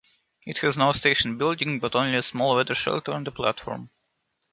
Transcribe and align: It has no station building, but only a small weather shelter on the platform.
It 0.47 0.57
has 0.61 0.77
no 0.79 0.93
station 0.93 1.37
building, 1.37 1.77
but 1.79 1.95
only 1.95 2.15
a 2.17 2.23
small 2.23 2.55
weather 2.55 2.73
shelter 2.73 3.11
on 3.11 3.23
the 3.23 3.31
platform. 3.31 3.91